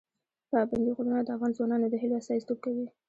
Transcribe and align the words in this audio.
پابندي 0.49 0.91
غرونه 0.97 1.17
د 1.23 1.29
افغان 1.35 1.51
ځوانانو 1.57 1.87
د 1.91 1.95
هیلو 2.01 2.19
استازیتوب 2.19 2.59
کوي. 2.65 2.85